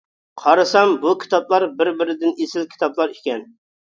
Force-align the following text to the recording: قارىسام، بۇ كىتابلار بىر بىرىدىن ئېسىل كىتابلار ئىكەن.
قارىسام، 0.43 0.93
بۇ 1.03 1.11
كىتابلار 1.23 1.65
بىر 1.81 1.91
بىرىدىن 1.99 2.33
ئېسىل 2.47 2.65
كىتابلار 2.73 3.15
ئىكەن. 3.17 3.45